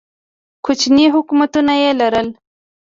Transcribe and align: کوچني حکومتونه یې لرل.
کوچني 0.65 1.05
حکومتونه 1.15 1.73
یې 1.81 1.91
لرل. 1.99 2.27